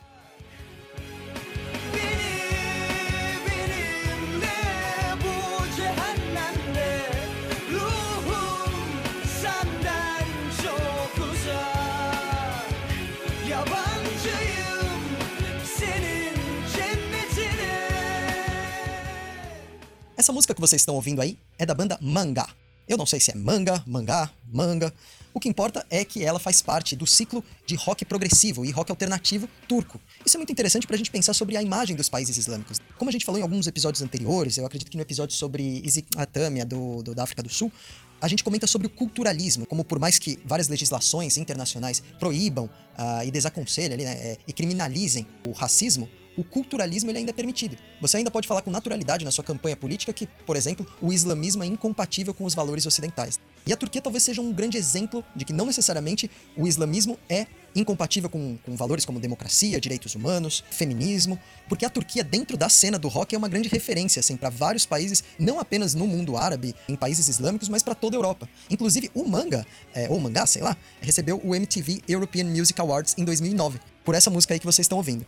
Essa 20.30 20.36
música 20.36 20.54
que 20.54 20.60
vocês 20.60 20.80
estão 20.80 20.94
ouvindo 20.94 21.20
aí 21.20 21.36
é 21.58 21.66
da 21.66 21.74
banda 21.74 21.98
Manga. 22.00 22.46
Eu 22.88 22.96
não 22.96 23.04
sei 23.04 23.18
se 23.18 23.32
é 23.32 23.34
manga, 23.34 23.82
mangá, 23.84 24.30
manga. 24.46 24.94
O 25.34 25.40
que 25.40 25.48
importa 25.48 25.84
é 25.90 26.04
que 26.04 26.24
ela 26.24 26.38
faz 26.38 26.62
parte 26.62 26.94
do 26.94 27.04
ciclo 27.04 27.42
de 27.66 27.74
rock 27.74 28.04
progressivo 28.04 28.64
e 28.64 28.70
rock 28.70 28.92
alternativo 28.92 29.48
turco. 29.66 30.00
Isso 30.24 30.36
é 30.36 30.38
muito 30.38 30.52
interessante 30.52 30.86
para 30.86 30.94
a 30.94 30.96
gente 30.96 31.10
pensar 31.10 31.34
sobre 31.34 31.56
a 31.56 31.62
imagem 31.64 31.96
dos 31.96 32.08
países 32.08 32.36
islâmicos. 32.36 32.78
Como 32.96 33.08
a 33.08 33.12
gente 33.12 33.24
falou 33.24 33.40
em 33.40 33.42
alguns 33.42 33.66
episódios 33.66 34.02
anteriores, 34.02 34.56
eu 34.56 34.64
acredito 34.64 34.88
que 34.88 34.96
no 34.96 35.02
episódio 35.02 35.34
sobre 35.34 35.64
Isicatamia 35.84 36.64
do, 36.64 37.02
do, 37.02 37.12
da 37.12 37.24
África 37.24 37.42
do 37.42 37.48
Sul, 37.48 37.72
a 38.20 38.28
gente 38.28 38.44
comenta 38.44 38.68
sobre 38.68 38.86
o 38.86 38.90
culturalismo, 38.90 39.66
como 39.66 39.84
por 39.84 39.98
mais 39.98 40.16
que 40.16 40.38
várias 40.44 40.68
legislações 40.68 41.38
internacionais 41.38 42.00
proíbam 42.20 42.66
uh, 42.66 43.24
e 43.24 43.32
desaconselhem 43.32 43.96
né, 43.96 44.12
é, 44.12 44.38
e 44.46 44.52
criminalizem 44.52 45.26
o 45.44 45.50
racismo, 45.50 46.08
o 46.36 46.44
culturalismo 46.44 47.10
ele 47.10 47.18
ainda 47.18 47.30
é 47.30 47.34
permitido. 47.34 47.76
Você 48.00 48.16
ainda 48.16 48.30
pode 48.30 48.46
falar 48.46 48.62
com 48.62 48.70
naturalidade 48.70 49.24
na 49.24 49.30
sua 49.30 49.44
campanha 49.44 49.76
política 49.76 50.12
que, 50.12 50.26
por 50.46 50.56
exemplo, 50.56 50.86
o 51.00 51.12
islamismo 51.12 51.62
é 51.62 51.66
incompatível 51.66 52.32
com 52.32 52.44
os 52.44 52.54
valores 52.54 52.86
ocidentais. 52.86 53.38
E 53.66 53.72
a 53.72 53.76
Turquia 53.76 54.00
talvez 54.00 54.22
seja 54.24 54.40
um 54.40 54.52
grande 54.52 54.78
exemplo 54.78 55.24
de 55.36 55.44
que 55.44 55.52
não 55.52 55.66
necessariamente 55.66 56.30
o 56.56 56.66
islamismo 56.66 57.18
é 57.28 57.46
incompatível 57.74 58.28
com, 58.28 58.56
com 58.64 58.74
valores 58.74 59.04
como 59.04 59.20
democracia, 59.20 59.80
direitos 59.80 60.14
humanos, 60.14 60.64
feminismo, 60.70 61.38
porque 61.68 61.84
a 61.84 61.90
Turquia, 61.90 62.24
dentro 62.24 62.56
da 62.56 62.68
cena 62.68 62.98
do 62.98 63.08
rock, 63.08 63.34
é 63.34 63.38
uma 63.38 63.48
grande 63.48 63.68
referência 63.68 64.20
assim, 64.20 64.36
para 64.36 64.48
vários 64.48 64.86
países, 64.86 65.22
não 65.38 65.60
apenas 65.60 65.94
no 65.94 66.06
mundo 66.06 66.36
árabe, 66.36 66.74
em 66.88 66.96
países 66.96 67.28
islâmicos, 67.28 67.68
mas 67.68 67.82
para 67.82 67.94
toda 67.94 68.16
a 68.16 68.18
Europa. 68.18 68.48
Inclusive, 68.68 69.10
o 69.14 69.24
manga, 69.24 69.66
é, 69.94 70.08
ou 70.08 70.18
mangá, 70.18 70.46
sei 70.46 70.62
lá, 70.62 70.76
recebeu 71.00 71.40
o 71.44 71.54
MTV 71.54 72.02
European 72.08 72.44
Music 72.44 72.80
Awards 72.80 73.14
em 73.18 73.24
2009, 73.24 73.78
por 74.04 74.14
essa 74.14 74.30
música 74.30 74.54
aí 74.54 74.58
que 74.58 74.66
vocês 74.66 74.84
estão 74.84 74.98
ouvindo. 74.98 75.24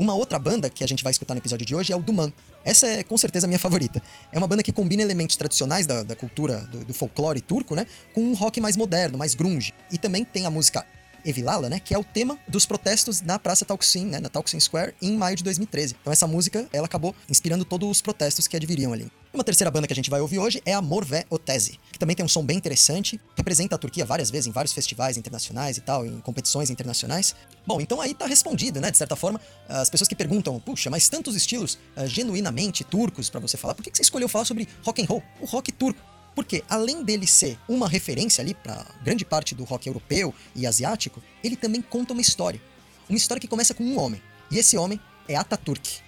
Uma 0.00 0.14
outra 0.14 0.38
banda 0.38 0.70
que 0.70 0.82
a 0.82 0.86
gente 0.86 1.04
vai 1.04 1.10
escutar 1.10 1.34
no 1.34 1.40
episódio 1.40 1.66
de 1.66 1.74
hoje 1.74 1.92
é 1.92 1.96
o 1.96 2.00
Duman. 2.00 2.32
Essa 2.64 2.86
é 2.86 3.02
com 3.02 3.18
certeza 3.18 3.46
a 3.46 3.48
minha 3.48 3.58
favorita. 3.58 4.02
É 4.32 4.38
uma 4.38 4.46
banda 4.46 4.62
que 4.62 4.72
combina 4.72 5.02
elementos 5.02 5.36
tradicionais 5.36 5.86
da, 5.86 6.02
da 6.02 6.16
cultura 6.16 6.60
do, 6.72 6.86
do 6.86 6.94
folclore 6.94 7.38
turco, 7.42 7.74
né? 7.74 7.86
Com 8.14 8.22
um 8.22 8.32
rock 8.32 8.62
mais 8.62 8.78
moderno, 8.78 9.18
mais 9.18 9.34
grunge. 9.34 9.74
E 9.92 9.98
também 9.98 10.24
tem 10.24 10.46
a 10.46 10.50
música 10.50 10.86
Evilala, 11.24 11.68
né, 11.68 11.80
que 11.80 11.94
é 11.94 11.98
o 11.98 12.04
tema 12.04 12.38
dos 12.48 12.66
protestos 12.66 13.20
na 13.20 13.38
Praça 13.38 13.64
Taksim, 13.64 14.06
né, 14.06 14.20
na 14.20 14.28
Taksim 14.28 14.58
Square, 14.58 14.94
em 15.00 15.16
maio 15.16 15.36
de 15.36 15.44
2013. 15.44 15.96
Então 16.00 16.12
essa 16.12 16.26
música, 16.26 16.68
ela 16.72 16.86
acabou 16.86 17.14
inspirando 17.28 17.64
todos 17.64 17.88
os 17.88 18.00
protestos 18.00 18.46
que 18.46 18.56
adviriam 18.56 18.92
ali. 18.92 19.10
Uma 19.32 19.44
terceira 19.44 19.70
banda 19.70 19.86
que 19.86 19.92
a 19.92 19.96
gente 19.96 20.10
vai 20.10 20.20
ouvir 20.20 20.40
hoje 20.40 20.60
é 20.66 20.74
a 20.74 20.82
Morvé 20.82 21.24
Otese, 21.30 21.78
que 21.92 21.98
também 21.98 22.16
tem 22.16 22.26
um 22.26 22.28
som 22.28 22.44
bem 22.44 22.56
interessante, 22.56 23.20
representa 23.36 23.76
a 23.76 23.78
Turquia 23.78 24.04
várias 24.04 24.28
vezes 24.28 24.48
em 24.48 24.50
vários 24.50 24.72
festivais 24.72 25.16
internacionais 25.16 25.76
e 25.76 25.80
tal, 25.80 26.04
em 26.04 26.20
competições 26.20 26.68
internacionais. 26.68 27.34
Bom, 27.64 27.80
então 27.80 28.00
aí 28.00 28.12
tá 28.12 28.26
respondido, 28.26 28.80
né, 28.80 28.90
de 28.90 28.98
certa 28.98 29.14
forma, 29.14 29.40
as 29.68 29.88
pessoas 29.88 30.08
que 30.08 30.16
perguntam, 30.16 30.58
puxa, 30.58 30.90
mas 30.90 31.08
tantos 31.08 31.36
estilos 31.36 31.78
uh, 31.96 32.06
genuinamente 32.06 32.82
turcos 32.82 33.30
para 33.30 33.38
você 33.38 33.56
falar, 33.56 33.74
por 33.74 33.84
que, 33.84 33.90
que 33.90 33.96
você 33.96 34.02
escolheu 34.02 34.28
falar 34.28 34.44
sobre 34.44 34.68
rock 34.84 35.00
and 35.00 35.06
roll, 35.06 35.22
o 35.40 35.46
rock 35.46 35.70
turco? 35.70 36.00
Porque 36.40 36.64
além 36.70 37.04
dele 37.04 37.26
ser 37.26 37.58
uma 37.68 37.86
referência 37.86 38.40
ali 38.40 38.54
para 38.54 38.86
grande 39.04 39.26
parte 39.26 39.54
do 39.54 39.62
rock 39.62 39.86
europeu 39.86 40.34
e 40.56 40.66
asiático, 40.66 41.22
ele 41.44 41.54
também 41.54 41.82
conta 41.82 42.14
uma 42.14 42.22
história. 42.22 42.58
Uma 43.10 43.18
história 43.18 43.38
que 43.38 43.46
começa 43.46 43.74
com 43.74 43.84
um 43.84 44.00
homem. 44.00 44.22
E 44.50 44.56
esse 44.58 44.74
homem 44.78 44.98
é 45.28 45.36
Ataturk. 45.36 46.00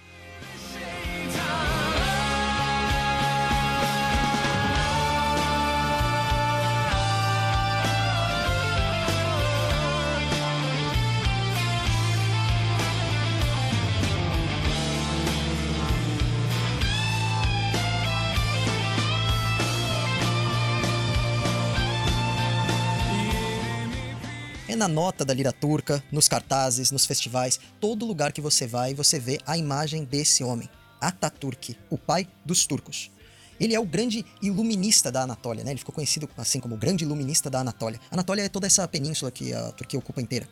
Na 24.83 24.87
nota 24.89 25.23
da 25.23 25.33
lira 25.33 25.53
turca, 25.53 26.03
nos 26.11 26.27
cartazes, 26.27 26.91
nos 26.91 27.05
festivais, 27.05 27.57
todo 27.79 28.05
lugar 28.05 28.33
que 28.33 28.41
você 28.41 28.67
vai, 28.67 28.93
você 28.93 29.17
vê 29.17 29.39
a 29.45 29.57
imagem 29.57 30.03
desse 30.03 30.43
homem, 30.43 30.69
Ataturk, 30.99 31.77
o 31.89 31.97
pai 31.97 32.27
dos 32.43 32.65
turcos. 32.65 33.09
Ele 33.57 33.73
é 33.73 33.79
o 33.79 33.85
grande 33.85 34.25
iluminista 34.41 35.09
da 35.09 35.21
Anatólia, 35.21 35.63
né? 35.63 35.71
Ele 35.71 35.79
ficou 35.79 35.95
conhecido 35.95 36.29
assim 36.35 36.59
como 36.59 36.75
o 36.75 36.77
grande 36.77 37.05
iluminista 37.05 37.49
da 37.49 37.61
Anatólia. 37.61 37.97
A 38.11 38.15
Anatólia 38.15 38.41
é 38.41 38.49
toda 38.49 38.67
essa 38.67 38.85
península 38.85 39.31
que 39.31 39.53
a 39.53 39.71
Turquia 39.71 39.97
ocupa 39.97 40.21
inteira. 40.21 40.49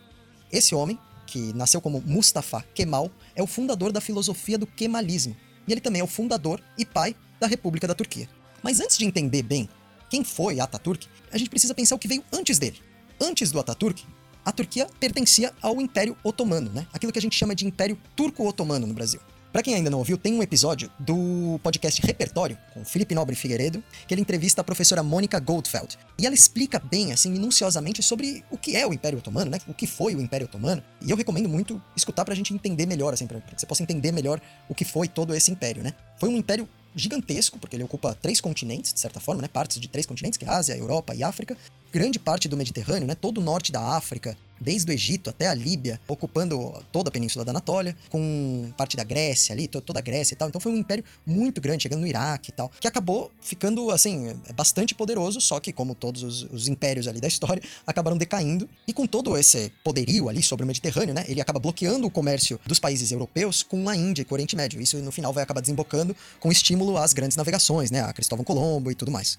Esse 0.50 0.74
homem, 0.74 0.98
que 1.28 1.52
nasceu 1.52 1.82
como 1.82 2.02
Mustafa 2.06 2.64
Kemal, 2.74 3.12
é 3.36 3.44
o 3.44 3.48
fundador 3.48 3.92
da 3.92 4.00
filosofia 4.00 4.58
do 4.58 4.66
Kemalismo. 4.66 5.36
E 5.68 5.74
ele 5.74 5.82
também 5.82 6.00
é 6.00 6.06
o 6.06 6.08
fundador 6.08 6.64
e 6.78 6.86
pai 6.86 7.18
da 7.38 7.48
República 7.48 7.86
da 7.86 7.94
Turquia. 7.94 8.30
Mas 8.64 8.80
antes 8.80 8.98
de 8.98 9.04
entender 9.04 9.44
bem 9.44 9.68
quem 10.10 10.24
foi 10.24 10.62
Ataturk, 10.62 11.06
a 11.34 11.38
gente 11.38 11.50
precisa 11.50 11.76
pensar 11.76 11.96
o 11.96 12.00
que 12.00 12.08
veio 12.08 12.24
antes 12.32 12.58
dele. 12.58 12.80
Antes 13.20 13.52
do 13.52 13.60
Ataturk, 13.60 14.04
a 14.46 14.52
Turquia 14.52 14.88
pertencia 15.00 15.54
ao 15.62 15.80
Império 15.82 16.18
Otomano, 16.24 16.72
né? 16.72 16.88
Aquilo 16.94 17.12
que 17.12 17.20
a 17.20 17.22
gente 17.22 17.36
chama 17.36 17.56
de 17.56 17.66
Império 17.66 17.98
Turco-Otomano 18.16 18.88
no 18.88 18.94
Brasil. 18.94 19.20
Para 19.52 19.62
quem 19.62 19.76
ainda 19.76 19.90
não 19.90 19.98
ouviu, 19.98 20.18
tem 20.18 20.34
um 20.34 20.42
episódio 20.42 20.90
do 20.98 21.60
podcast 21.62 22.02
Repertório, 22.02 22.58
com 22.74 22.86
Felipe 22.86 23.14
Nobre 23.14 23.36
Figueiredo, 23.36 23.84
que 24.08 24.14
ele 24.14 24.22
entrevista 24.22 24.62
a 24.62 24.64
professora 24.64 25.04
Mônica 25.04 25.38
Goldfeld. 25.42 25.98
E 26.18 26.26
ela 26.26 26.34
explica 26.34 26.80
bem, 26.80 27.12
assim, 27.12 27.30
minuciosamente 27.30 28.02
sobre 28.02 28.46
o 28.50 28.58
que 28.58 28.78
é 28.78 28.88
o 28.88 28.94
Império 28.94 29.20
Otomano, 29.20 29.52
né? 29.52 29.60
O 29.68 29.74
que 29.74 29.86
foi 29.86 30.16
o 30.16 30.22
Império 30.22 30.46
Otomano. 30.46 30.82
E 31.02 31.12
eu 31.12 31.18
recomendo 31.18 31.50
muito 31.50 31.82
escutar 31.98 32.24
pra 32.24 32.34
gente 32.34 32.54
entender 32.54 32.86
melhor, 32.86 33.14
assim, 33.14 33.28
pra, 33.28 33.42
que 33.42 33.60
você 33.60 33.66
possa 33.66 33.84
entender 33.84 34.14
melhor 34.14 34.40
o 34.70 34.74
que 34.74 34.86
foi 34.86 35.10
todo 35.10 35.36
esse 35.36 35.52
império, 35.52 35.84
né? 35.84 35.94
Foi 36.18 36.30
um 36.30 36.38
império 36.38 36.68
gigantesco, 36.96 37.58
porque 37.60 37.76
ele 37.76 37.84
ocupa 37.84 38.14
três 38.14 38.42
continentes, 38.42 38.94
de 38.94 39.00
certa 39.00 39.20
forma, 39.20 39.42
né? 39.42 39.48
Partes 39.48 39.80
de 39.80 39.88
três 39.88 40.06
continentes, 40.06 40.38
que 40.38 40.46
é 40.46 40.50
Ásia, 40.50 40.76
Europa 40.76 41.16
e 41.16 41.24
África. 41.24 41.58
Grande 41.92 42.20
parte 42.20 42.48
do 42.48 42.58
Mediterrâneo, 42.58 43.08
né? 43.08 43.16
Todo 43.16 43.40
o 43.40 43.44
norte 43.44 43.72
da 43.72 43.82
África, 43.96 44.38
desde 44.62 44.92
o 44.92 44.94
Egito 44.94 45.30
até 45.30 45.48
a 45.48 45.54
Líbia, 45.54 46.00
ocupando 46.08 46.74
toda 46.92 47.10
a 47.10 47.12
península 47.12 47.44
da 47.44 47.52
Anatólia, 47.52 47.98
com 48.10 48.72
parte 48.78 48.96
da 48.96 49.04
Grécia 49.04 49.54
ali, 49.54 49.68
toda 49.68 50.00
a 50.00 50.02
Grécia 50.02 50.36
e 50.36 50.38
tal. 50.38 50.48
Então 50.48 50.62
foi 50.62 50.72
um 50.72 50.78
império 50.78 51.04
muito 51.26 51.60
grande, 51.60 51.84
chegando 51.84 52.02
no 52.02 52.08
Iraque 52.08 52.52
e 52.52 52.54
tal, 52.54 52.72
que 52.80 52.88
acabou 52.88 53.32
ficando, 53.42 53.90
assim, 53.90 54.34
bastante 54.56 54.94
poderoso, 54.94 55.42
só 55.42 55.60
que, 55.60 55.74
como 55.74 55.96
todos 55.96 56.24
os, 56.24 56.44
os 56.44 56.68
impérios 56.68 57.08
ali 57.08 57.20
da 57.20 57.28
história, 57.28 57.62
acabaram 57.86 58.18
decaindo. 58.18 58.70
E 58.88 58.94
com 58.94 59.08
todo 59.08 59.36
esse 59.38 59.72
poderio 59.84 60.30
ali 60.30 60.44
sobre 60.44 60.64
o 60.64 60.68
Mediterrâneo, 60.68 61.14
né, 61.14 61.26
ele 61.28 61.42
acaba 61.42 61.60
bloqueando 61.60 62.06
o 62.06 62.12
comércio 62.12 62.60
dos 62.66 62.80
países 62.80 63.12
europeus 63.12 63.64
com 63.64 63.90
a 63.90 63.96
Índia 63.96 64.22
e 64.22 64.26
com 64.26 64.34
o 64.34 64.36
Oriente 64.36 64.56
Médio. 64.56 64.80
Isso, 64.80 64.98
no 64.98 65.12
final, 65.12 65.34
vai 65.34 65.44
acabar 65.44 65.62
desembocando 65.62 66.16
com 66.40 66.52
estímulo 66.52 66.98
às 66.98 67.14
grandes 67.14 67.36
navegações, 67.36 67.90
né, 67.90 68.02
a 68.02 68.14
Cristóvão 68.14 68.46
Colombo 68.46 68.92
e 68.92 68.96
tudo 68.96 69.12
mais. 69.12 69.38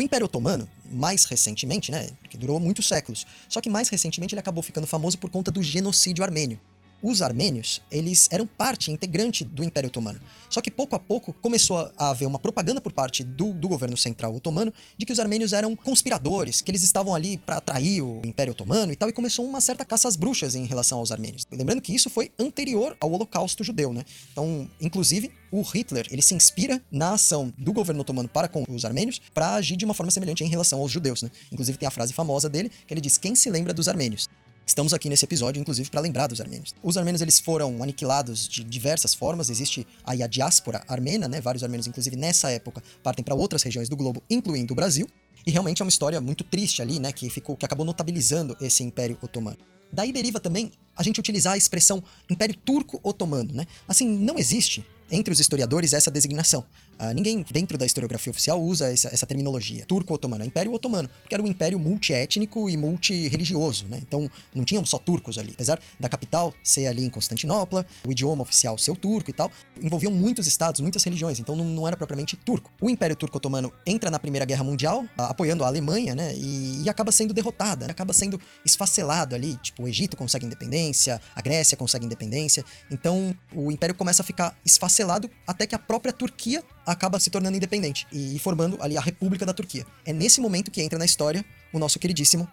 O 0.00 0.02
Império 0.02 0.24
Otomano, 0.24 0.66
mais 0.90 1.26
recentemente, 1.26 1.92
né, 1.92 2.08
que 2.30 2.38
durou 2.38 2.58
muitos 2.58 2.88
séculos, 2.88 3.26
só 3.46 3.60
que 3.60 3.68
mais 3.68 3.90
recentemente 3.90 4.34
ele 4.34 4.40
acabou 4.40 4.62
ficando 4.62 4.86
famoso 4.86 5.18
por 5.18 5.28
conta 5.28 5.50
do 5.50 5.62
genocídio 5.62 6.24
armênio 6.24 6.58
os 7.02 7.22
armênios, 7.22 7.80
eles 7.90 8.28
eram 8.30 8.46
parte 8.46 8.90
integrante 8.90 9.44
do 9.44 9.64
Império 9.64 9.88
Otomano. 9.88 10.20
Só 10.48 10.60
que 10.60 10.70
pouco 10.70 10.96
a 10.96 10.98
pouco 10.98 11.32
começou 11.32 11.90
a 11.96 12.10
haver 12.10 12.26
uma 12.26 12.38
propaganda 12.38 12.80
por 12.80 12.92
parte 12.92 13.22
do, 13.22 13.52
do 13.52 13.68
governo 13.68 13.96
central 13.96 14.34
otomano 14.34 14.72
de 14.96 15.06
que 15.06 15.12
os 15.12 15.20
armênios 15.20 15.52
eram 15.52 15.76
conspiradores, 15.76 16.60
que 16.60 16.70
eles 16.70 16.82
estavam 16.82 17.14
ali 17.14 17.38
para 17.38 17.56
atrair 17.56 18.02
o 18.02 18.20
Império 18.24 18.52
Otomano 18.52 18.92
e 18.92 18.96
tal, 18.96 19.08
e 19.08 19.12
começou 19.12 19.44
uma 19.46 19.60
certa 19.60 19.84
caça 19.84 20.08
às 20.08 20.16
bruxas 20.16 20.54
em 20.54 20.64
relação 20.64 20.98
aos 20.98 21.12
armênios. 21.12 21.46
Lembrando 21.50 21.80
que 21.80 21.94
isso 21.94 22.10
foi 22.10 22.30
anterior 22.38 22.96
ao 23.00 23.12
Holocausto 23.12 23.62
judeu, 23.62 23.92
né? 23.92 24.04
Então, 24.32 24.68
inclusive, 24.80 25.30
o 25.50 25.62
Hitler, 25.62 26.06
ele 26.10 26.22
se 26.22 26.34
inspira 26.34 26.82
na 26.90 27.14
ação 27.14 27.52
do 27.58 27.72
governo 27.72 28.00
otomano 28.02 28.28
para 28.28 28.48
com 28.48 28.64
os 28.68 28.84
armênios 28.84 29.20
para 29.32 29.54
agir 29.54 29.76
de 29.76 29.84
uma 29.84 29.94
forma 29.94 30.10
semelhante 30.10 30.44
em 30.44 30.48
relação 30.48 30.80
aos 30.80 30.90
judeus, 30.90 31.22
né? 31.22 31.30
Inclusive 31.50 31.78
tem 31.78 31.86
a 31.86 31.90
frase 31.90 32.12
famosa 32.12 32.48
dele, 32.48 32.70
que 32.86 32.94
ele 32.94 33.00
diz: 33.00 33.18
"Quem 33.18 33.34
se 33.34 33.50
lembra 33.50 33.72
dos 33.72 33.88
armênios?" 33.88 34.28
Estamos 34.70 34.94
aqui 34.94 35.08
nesse 35.08 35.24
episódio, 35.24 35.58
inclusive, 35.58 35.90
para 35.90 36.00
lembrar 36.00 36.28
dos 36.28 36.40
armênios. 36.40 36.72
Os 36.80 36.96
armênios 36.96 37.20
eles 37.20 37.40
foram 37.40 37.82
aniquilados 37.82 38.48
de 38.48 38.62
diversas 38.62 39.12
formas. 39.12 39.50
Existe 39.50 39.84
aí 40.04 40.22
a 40.22 40.28
diáspora 40.28 40.84
armena, 40.86 41.26
né? 41.26 41.40
Vários 41.40 41.64
armênios, 41.64 41.88
inclusive 41.88 42.14
nessa 42.14 42.52
época, 42.52 42.80
partem 43.02 43.24
para 43.24 43.34
outras 43.34 43.64
regiões 43.64 43.88
do 43.88 43.96
globo, 43.96 44.22
incluindo 44.30 44.72
o 44.72 44.76
Brasil. 44.76 45.08
E 45.44 45.50
realmente 45.50 45.82
é 45.82 45.84
uma 45.84 45.88
história 45.88 46.20
muito 46.20 46.44
triste 46.44 46.80
ali, 46.80 47.00
né? 47.00 47.10
Que 47.10 47.28
ficou, 47.28 47.56
que 47.56 47.66
acabou 47.66 47.84
notabilizando 47.84 48.56
esse 48.60 48.84
Império 48.84 49.18
Otomano. 49.20 49.58
Daí 49.92 50.12
deriva 50.12 50.38
também 50.38 50.70
a 50.96 51.02
gente 51.02 51.18
utilizar 51.18 51.54
a 51.54 51.56
expressão 51.56 52.00
Império 52.30 52.54
Turco-Otomano, 52.54 53.52
né? 53.52 53.66
Assim, 53.88 54.06
não 54.06 54.38
existe 54.38 54.86
entre 55.10 55.32
os 55.32 55.40
historiadores 55.40 55.92
essa 55.92 56.10
designação. 56.10 56.64
Uh, 57.00 57.14
ninguém 57.14 57.44
dentro 57.50 57.78
da 57.78 57.86
historiografia 57.86 58.30
oficial 58.30 58.62
usa 58.62 58.92
essa, 58.92 59.08
essa 59.08 59.26
terminologia. 59.26 59.86
Turco-otomano, 59.86 60.44
é 60.44 60.46
Império 60.46 60.72
Otomano, 60.72 61.08
porque 61.22 61.34
era 61.34 61.42
um 61.42 61.46
império 61.46 61.78
multiétnico 61.78 62.68
e 62.68 62.76
multirreligioso, 62.76 63.86
né? 63.88 63.98
Então 64.02 64.30
não 64.54 64.64
tinham 64.64 64.84
só 64.84 64.98
turcos 64.98 65.38
ali. 65.38 65.52
Apesar 65.54 65.80
da 65.98 66.08
capital 66.08 66.52
ser 66.62 66.86
ali 66.86 67.04
em 67.04 67.08
Constantinopla, 67.08 67.86
o 68.06 68.12
idioma 68.12 68.42
oficial 68.42 68.76
ser 68.76 68.90
o 68.90 68.96
turco 68.96 69.30
e 69.30 69.32
tal, 69.32 69.50
envolviam 69.80 70.12
muitos 70.12 70.46
estados, 70.46 70.80
muitas 70.80 71.02
religiões, 71.02 71.40
então 71.40 71.56
não, 71.56 71.64
não 71.64 71.86
era 71.86 71.96
propriamente 71.96 72.36
turco. 72.36 72.70
O 72.80 72.90
Império 72.90 73.16
Turco-Otomano 73.16 73.72
entra 73.86 74.10
na 74.10 74.18
Primeira 74.18 74.44
Guerra 74.44 74.62
Mundial, 74.62 75.04
uh, 75.18 75.22
apoiando 75.22 75.64
a 75.64 75.66
Alemanha, 75.66 76.14
né? 76.14 76.34
E, 76.36 76.82
e 76.84 76.88
acaba 76.90 77.10
sendo 77.10 77.32
derrotada, 77.32 77.86
né? 77.86 77.92
acaba 77.92 78.12
sendo 78.12 78.38
esfacelado 78.64 79.34
ali. 79.34 79.56
Tipo, 79.56 79.84
o 79.84 79.88
Egito 79.88 80.18
consegue 80.18 80.44
independência, 80.44 81.20
a 81.34 81.40
Grécia 81.40 81.78
consegue 81.78 82.04
independência. 82.04 82.62
Então 82.90 83.34
o 83.54 83.72
império 83.72 83.94
começa 83.94 84.22
a 84.22 84.24
ficar 84.24 84.54
esfacelado 84.64 84.99
até 85.46 85.66
que 85.66 85.74
a 85.74 85.78
própria 85.78 86.12
Turquia 86.12 86.62
acaba 86.86 87.18
se 87.20 87.30
tornando 87.30 87.56
independente 87.56 88.06
e 88.12 88.38
formando 88.38 88.78
ali 88.80 88.96
a 88.96 89.00
República 89.00 89.44
da 89.46 89.52
Turquia. 89.52 89.86
É 90.04 90.12
nesse 90.12 90.40
momento 90.40 90.70
que 90.70 90.82
entra 90.82 90.98
na 90.98 91.04
história 91.04 91.44
o 91.72 91.78
nosso 91.78 91.98
queridíssimo 91.98 92.48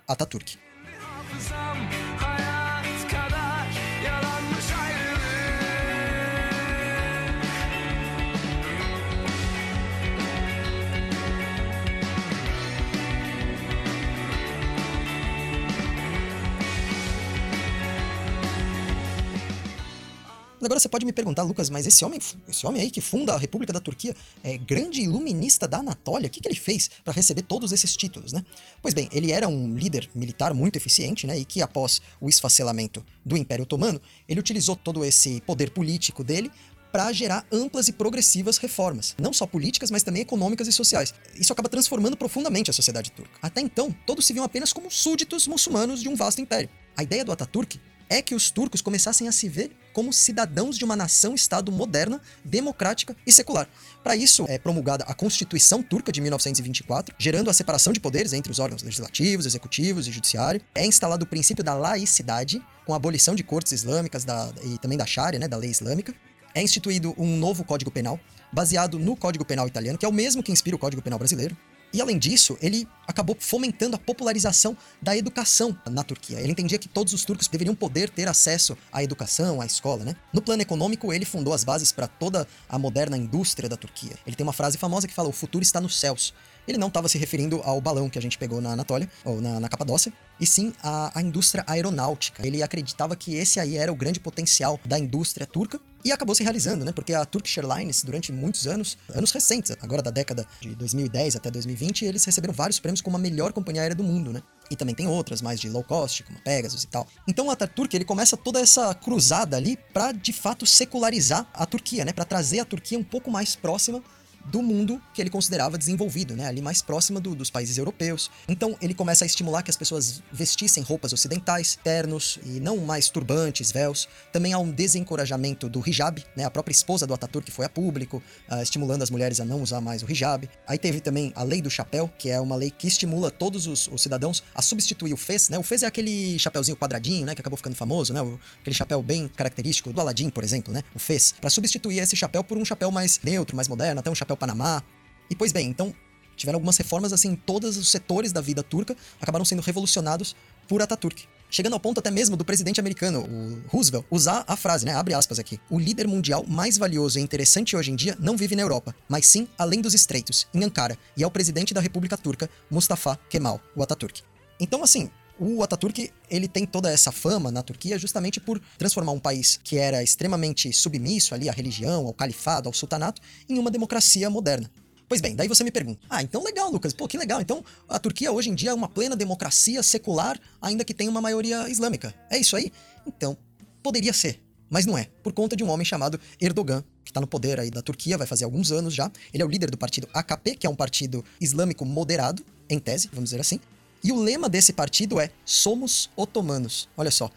Atatürk. 20.57 20.65
Agora 20.65 20.79
você 20.79 20.89
pode 20.89 21.05
me 21.05 21.13
perguntar, 21.13 21.43
Lucas, 21.43 21.69
mas 21.69 21.85
esse 21.85 22.03
homem, 22.03 22.19
esse 22.47 22.65
homem 22.65 22.81
aí 22.81 22.91
que 22.91 23.01
funda 23.01 23.33
a 23.33 23.37
República 23.37 23.71
da 23.71 23.79
Turquia, 23.79 24.15
é 24.43 24.57
grande 24.57 25.01
iluminista 25.01 25.67
da 25.67 25.77
Anatólia, 25.77 26.27
o 26.27 26.29
que, 26.29 26.41
que 26.41 26.47
ele 26.47 26.55
fez 26.55 26.89
para 27.03 27.13
receber 27.13 27.43
todos 27.43 27.71
esses 27.71 27.95
títulos, 27.95 28.33
né? 28.33 28.43
Pois 28.81 28.93
bem, 28.93 29.07
ele 29.11 29.31
era 29.31 29.47
um 29.47 29.75
líder 29.75 30.09
militar 30.13 30.53
muito 30.53 30.75
eficiente, 30.75 31.27
né? 31.27 31.37
E 31.37 31.45
que 31.45 31.61
após 31.61 32.01
o 32.19 32.29
esfacelamento 32.29 33.05
do 33.25 33.37
Império 33.37 33.63
Otomano, 33.63 34.01
ele 34.27 34.39
utilizou 34.39 34.75
todo 34.75 35.03
esse 35.05 35.41
poder 35.41 35.71
político 35.71 36.23
dele 36.23 36.51
para 36.91 37.11
gerar 37.11 37.45
amplas 37.51 37.89
e 37.89 37.91
progressivas 37.91 38.57
reformas, 38.57 39.13
não 39.19 39.33
só 39.33 39.45
políticas, 39.45 39.91
mas 39.91 40.03
também 40.03 40.21
econômicas 40.21 40.67
e 40.67 40.71
sociais. 40.71 41.13
Isso 41.35 41.51
acaba 41.51 41.67
transformando 41.67 42.15
profundamente 42.15 42.71
a 42.71 42.73
sociedade 42.73 43.11
turca. 43.11 43.37
Até 43.41 43.61
então, 43.61 43.93
todos 44.05 44.25
se 44.25 44.33
viam 44.33 44.45
apenas 44.45 44.71
como 44.71 44.89
súditos 44.89 45.47
muçulmanos 45.47 46.01
de 46.01 46.09
um 46.09 46.15
vasto 46.15 46.41
império. 46.41 46.69
A 46.95 47.03
ideia 47.03 47.23
do 47.23 47.31
Ataturk 47.31 47.79
é 48.09 48.21
que 48.21 48.35
os 48.35 48.49
turcos 48.49 48.81
começassem 48.81 49.27
a 49.27 49.31
se 49.31 49.49
ver 49.49 49.71
como 49.93 50.13
cidadãos 50.13 50.77
de 50.77 50.85
uma 50.85 50.95
nação-estado 50.95 51.71
moderna, 51.71 52.21
democrática 52.45 53.15
e 53.25 53.31
secular. 53.31 53.67
Para 54.03 54.15
isso, 54.15 54.45
é 54.47 54.59
promulgada 54.59 55.03
a 55.05 55.13
Constituição 55.13 55.81
Turca 55.81 56.11
de 56.11 56.21
1924, 56.21 57.15
gerando 57.17 57.49
a 57.49 57.53
separação 57.53 57.91
de 57.91 57.99
poderes 57.99 58.31
entre 58.31 58.51
os 58.51 58.59
órgãos 58.59 58.83
legislativos, 58.83 59.47
executivos 59.47 60.07
e 60.07 60.11
judiciário. 60.11 60.61
É 60.75 60.85
instalado 60.85 61.25
o 61.25 61.27
princípio 61.27 61.63
da 61.63 61.73
laicidade, 61.73 62.61
com 62.85 62.93
a 62.93 62.95
abolição 62.95 63.33
de 63.33 63.43
cortes 63.43 63.71
islâmicas 63.71 64.23
da, 64.23 64.53
e 64.63 64.77
também 64.77 64.97
da 64.97 65.05
Sharia, 65.05 65.39
né, 65.39 65.47
da 65.47 65.57
lei 65.57 65.71
islâmica. 65.71 66.13
É 66.53 66.61
instituído 66.61 67.15
um 67.17 67.35
novo 67.37 67.63
Código 67.63 67.89
Penal, 67.89 68.19
baseado 68.51 68.99
no 68.99 69.15
Código 69.15 69.43
Penal 69.43 69.67
italiano, 69.67 69.97
que 69.97 70.05
é 70.05 70.09
o 70.09 70.13
mesmo 70.13 70.43
que 70.43 70.51
inspira 70.51 70.75
o 70.75 70.79
Código 70.79 71.01
Penal 71.01 71.17
brasileiro. 71.17 71.57
E 71.93 72.01
além 72.01 72.19
disso, 72.19 72.57
ele 72.61 72.87
acabou 73.07 73.35
fomentando 73.39 73.95
a 73.95 73.99
popularização 73.99 74.75
da 75.01 75.15
educação 75.15 75.75
na 75.89 76.03
Turquia. 76.03 76.39
Ele 76.39 76.51
entendia 76.51 76.77
que 76.77 76.89
todos 76.89 77.13
os 77.13 77.23
turcos 77.23 77.47
deveriam 77.47 77.73
poder 77.73 78.09
ter 78.09 78.27
acesso 78.27 78.77
à 78.91 79.03
educação, 79.03 79.61
à 79.61 79.65
escola, 79.65 80.03
né? 80.03 80.15
No 80.33 80.41
plano 80.41 80.61
econômico, 80.61 81.13
ele 81.13 81.23
fundou 81.23 81.53
as 81.53 81.63
bases 81.63 81.91
para 81.91 82.07
toda 82.07 82.47
a 82.67 82.77
moderna 82.77 83.17
indústria 83.17 83.69
da 83.69 83.77
Turquia. 83.77 84.17
Ele 84.25 84.35
tem 84.35 84.45
uma 84.45 84.53
frase 84.53 84.77
famosa 84.77 85.07
que 85.07 85.13
fala: 85.13 85.29
"O 85.29 85.33
futuro 85.33 85.63
está 85.63 85.79
nos 85.79 85.97
céus". 85.97 86.33
Ele 86.67 86.77
não 86.77 86.89
estava 86.89 87.07
se 87.07 87.17
referindo 87.17 87.61
ao 87.63 87.79
balão 87.79 88.09
que 88.09 88.19
a 88.19 88.21
gente 88.21 88.37
pegou 88.37 88.59
na 88.59 88.71
Anatólia, 88.71 89.09
ou 89.23 89.39
na, 89.39 89.57
na 89.57 89.69
Capadócia, 89.69 90.11
e 90.37 90.45
sim 90.45 90.73
à, 90.83 91.17
à 91.17 91.21
indústria 91.21 91.63
aeronáutica. 91.65 92.45
Ele 92.45 92.61
acreditava 92.61 93.15
que 93.15 93.35
esse 93.35 93.57
aí 93.59 93.77
era 93.77 93.91
o 93.91 93.95
grande 93.95 94.19
potencial 94.19 94.77
da 94.85 94.99
indústria 94.99 95.47
turca, 95.47 95.79
e 96.07 96.11
acabou 96.11 96.33
se 96.33 96.41
realizando, 96.41 96.85
né? 96.85 96.93
Porque 96.93 97.13
a 97.13 97.25
Turkish 97.25 97.57
Airlines, 97.57 98.01
durante 98.01 98.31
muitos 98.31 98.65
anos, 98.65 98.97
anos 99.13 99.31
recentes, 99.31 99.75
agora 99.81 100.01
da 100.01 100.09
década 100.09 100.47
de 100.61 100.73
2010 100.73 101.35
até 101.35 101.51
2020, 101.51 102.05
eles 102.05 102.23
receberam 102.23 102.53
vários 102.53 102.79
prêmios 102.79 103.01
como 103.01 103.17
a 103.17 103.19
melhor 103.19 103.51
companhia 103.51 103.81
aérea 103.81 103.95
do 103.95 104.03
mundo, 104.03 104.31
né? 104.31 104.41
E 104.71 104.75
também 104.75 104.95
tem 104.95 105.05
outras, 105.05 105.41
mais 105.41 105.59
de 105.59 105.69
low 105.69 105.83
cost, 105.83 106.23
como 106.23 106.39
Pegasus 106.39 106.83
e 106.83 106.87
tal. 106.87 107.05
Então 107.27 107.47
o 107.47 107.51
Ataturk, 107.51 107.93
ele 107.93 108.05
começa 108.05 108.37
toda 108.37 108.61
essa 108.61 108.93
cruzada 108.95 109.57
ali 109.57 109.77
para 109.93 110.13
de 110.13 110.31
fato 110.31 110.65
secularizar 110.65 111.45
a 111.53 111.65
Turquia, 111.65 112.05
né? 112.05 112.13
Para 112.13 112.25
trazer 112.25 112.59
a 112.59 112.65
Turquia 112.65 112.97
um 112.97 113.03
pouco 113.03 113.29
mais 113.29 113.55
próxima 113.55 114.01
do 114.47 114.61
mundo 114.61 115.01
que 115.13 115.21
ele 115.21 115.29
considerava 115.29 115.77
desenvolvido, 115.77 116.35
né? 116.35 116.47
Ali 116.47 116.61
mais 116.61 116.81
próxima 116.81 117.19
do, 117.19 117.35
dos 117.35 117.49
países 117.49 117.77
europeus. 117.77 118.31
Então 118.47 118.77
ele 118.81 118.93
começa 118.93 119.25
a 119.25 119.27
estimular 119.27 119.61
que 119.61 119.69
as 119.69 119.77
pessoas 119.77 120.21
vestissem 120.31 120.83
roupas 120.83 121.13
ocidentais, 121.13 121.77
ternos 121.83 122.39
e 122.45 122.59
não 122.59 122.77
mais 122.77 123.09
turbantes, 123.09 123.71
véus. 123.71 124.07
Também 124.31 124.53
há 124.53 124.59
um 124.59 124.71
desencorajamento 124.71 125.69
do 125.69 125.83
hijab, 125.87 126.23
né? 126.35 126.45
A 126.45 126.51
própria 126.51 126.71
esposa 126.71 127.05
do 127.05 127.13
Ataturk 127.13 127.51
foi 127.51 127.65
a 127.65 127.69
público, 127.69 128.21
uh, 128.49 128.61
estimulando 128.61 129.01
as 129.01 129.09
mulheres 129.09 129.39
a 129.39 129.45
não 129.45 129.61
usar 129.61 129.81
mais 129.81 130.01
o 130.01 130.11
hijab. 130.11 130.49
Aí 130.65 130.77
teve 130.77 131.01
também 131.01 131.33
a 131.35 131.43
lei 131.43 131.61
do 131.61 131.69
chapéu, 131.69 132.09
que 132.17 132.29
é 132.29 132.39
uma 132.39 132.55
lei 132.55 132.71
que 132.71 132.87
estimula 132.87 133.29
todos 133.29 133.67
os, 133.67 133.87
os 133.87 134.01
cidadãos 134.01 134.43
a 134.55 134.61
substituir 134.61 135.13
o 135.13 135.17
fez, 135.17 135.49
né? 135.49 135.59
O 135.59 135.63
fez 135.63 135.83
é 135.83 135.87
aquele 135.87 136.39
chapéuzinho 136.39 136.77
quadradinho, 136.77 137.25
né? 137.25 137.35
Que 137.35 137.41
acabou 137.41 137.57
ficando 137.57 137.75
famoso, 137.75 138.13
né? 138.13 138.21
O, 138.21 138.39
aquele 138.61 138.75
chapéu 138.75 139.01
bem 139.01 139.27
característico 139.27 139.91
do 139.91 139.99
Aladdin, 139.99 140.29
por 140.29 140.43
exemplo, 140.43 140.73
né? 140.73 140.83
O 140.95 140.99
fez. 140.99 141.33
Para 141.41 141.49
substituir 141.49 141.99
esse 141.99 142.15
chapéu 142.15 142.43
por 142.43 142.57
um 142.57 142.63
chapéu 142.63 142.91
mais 142.91 143.19
neutro, 143.23 143.55
mais 143.55 143.67
moderno, 143.67 143.99
até 143.99 144.09
um 144.09 144.15
chapéu 144.15 144.36
Panamá. 144.37 144.81
E 145.29 145.35
pois 145.35 145.51
bem, 145.51 145.67
então 145.67 145.93
tiveram 146.35 146.57
algumas 146.57 146.77
reformas 146.77 147.11
assim, 147.11 147.35
todos 147.35 147.77
os 147.77 147.89
setores 147.89 148.31
da 148.31 148.39
vida 148.39 148.63
turca 148.63 148.95
acabaram 149.19 149.43
sendo 149.43 149.61
revolucionados 149.61 150.35
por 150.67 150.81
Ataturk. 150.81 151.27
Chegando 151.49 151.73
ao 151.73 151.79
ponto 151.79 151.99
até 151.99 152.11
mesmo 152.11 152.35
do 152.35 152.43
presidente 152.43 152.79
americano, 152.79 153.21
o 153.21 153.69
Roosevelt, 153.69 154.05
usar 154.11 154.43
a 154.47 154.57
frase, 154.57 154.85
né? 154.85 154.93
Abre 154.93 155.13
aspas 155.13 155.39
aqui. 155.39 155.59
O 155.69 155.79
líder 155.79 156.05
mundial 156.05 156.45
mais 156.45 156.77
valioso 156.77 157.17
e 157.17 157.21
interessante 157.21 157.75
hoje 157.75 157.89
em 157.89 157.95
dia 157.95 158.17
não 158.19 158.35
vive 158.35 158.53
na 158.53 158.61
Europa, 158.61 158.93
mas 159.07 159.25
sim 159.27 159.47
além 159.57 159.79
dos 159.79 159.93
estreitos, 159.93 160.45
em 160.53 160.63
Ankara, 160.63 160.97
e 161.15 161.23
é 161.23 161.27
o 161.27 161.31
presidente 161.31 161.73
da 161.73 161.79
República 161.79 162.17
Turca, 162.17 162.49
Mustafa 162.69 163.17
Kemal, 163.29 163.61
o 163.75 163.81
Ataturk. 163.81 164.21
Então, 164.59 164.83
assim, 164.83 165.09
o 165.39 165.63
Ataturk, 165.63 166.11
ele 166.29 166.47
tem 166.47 166.65
toda 166.65 166.91
essa 166.91 167.11
fama 167.11 167.51
na 167.51 167.61
Turquia 167.61 167.97
justamente 167.97 168.39
por 168.39 168.59
transformar 168.77 169.11
um 169.11 169.19
país 169.19 169.59
que 169.63 169.77
era 169.77 170.03
extremamente 170.03 170.71
submisso 170.73 171.33
ali 171.33 171.49
à 171.49 171.51
religião, 171.51 172.07
ao 172.07 172.13
califado, 172.13 172.67
ao 172.67 172.73
sultanato, 172.73 173.21
em 173.47 173.59
uma 173.59 173.71
democracia 173.71 174.29
moderna. 174.29 174.69
Pois 175.07 175.21
bem, 175.21 175.35
daí 175.35 175.47
você 175.47 175.63
me 175.63 175.71
pergunta: 175.71 175.99
ah, 176.09 176.21
então 176.21 176.43
legal, 176.43 176.69
Lucas, 176.69 176.93
pô, 176.93 177.07
que 177.07 177.17
legal. 177.17 177.39
Então 177.39 177.63
a 177.87 177.97
Turquia 177.97 178.31
hoje 178.31 178.49
em 178.49 178.55
dia 178.55 178.71
é 178.71 178.73
uma 178.73 178.89
plena 178.89 179.15
democracia 179.15 179.81
secular, 179.81 180.39
ainda 180.61 180.83
que 180.83 180.93
tenha 180.93 181.09
uma 181.09 181.21
maioria 181.21 181.69
islâmica. 181.69 182.13
É 182.29 182.37
isso 182.37 182.55
aí? 182.55 182.71
Então, 183.05 183.37
poderia 183.81 184.11
ser, 184.11 184.43
mas 184.69 184.85
não 184.85 184.97
é, 184.97 185.07
por 185.23 185.31
conta 185.31 185.55
de 185.55 185.63
um 185.63 185.69
homem 185.69 185.85
chamado 185.85 186.19
Erdogan, 186.41 186.83
que 187.05 187.11
está 187.11 187.21
no 187.21 187.27
poder 187.27 187.57
aí 187.59 187.71
da 187.71 187.81
Turquia, 187.81 188.17
vai 188.17 188.27
fazer 188.27 188.43
alguns 188.43 188.71
anos 188.71 188.93
já. 188.93 189.09
Ele 189.33 189.41
é 189.41 189.45
o 189.45 189.49
líder 189.49 189.71
do 189.71 189.77
partido 189.77 190.09
AKP, 190.13 190.55
que 190.57 190.67
é 190.67 190.69
um 190.69 190.75
partido 190.75 191.23
islâmico 191.39 191.85
moderado, 191.85 192.45
em 192.69 192.77
tese, 192.77 193.09
vamos 193.13 193.29
dizer 193.29 193.39
assim. 193.39 193.61
E 194.03 194.11
o 194.11 194.19
lema 194.19 194.47
desse 194.47 194.73
partido 194.73 195.19
é 195.19 195.29
Somos 195.43 196.09
Otomanos. 196.15 196.87
Olha 196.95 197.11
só. 197.11 197.29